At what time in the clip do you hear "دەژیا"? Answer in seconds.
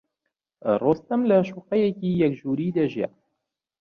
2.77-3.07